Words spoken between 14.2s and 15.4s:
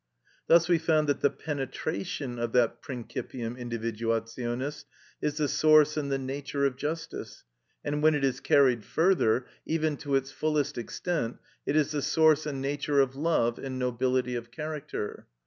of character.